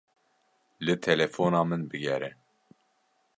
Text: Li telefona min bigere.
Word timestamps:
Li 0.87 0.95
telefona 1.07 1.61
min 1.73 1.85
bigere. 1.93 2.31